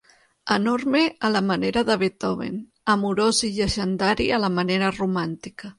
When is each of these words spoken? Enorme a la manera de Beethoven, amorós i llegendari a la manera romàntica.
Enorme 0.53 1.01
a 1.29 1.31
la 1.33 1.43
manera 1.51 1.83
de 1.91 1.99
Beethoven, 2.05 2.59
amorós 2.97 3.45
i 3.51 3.55
llegendari 3.61 4.31
a 4.39 4.45
la 4.47 4.55
manera 4.61 4.95
romàntica. 5.01 5.69